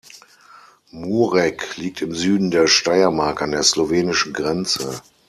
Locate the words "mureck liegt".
0.89-2.01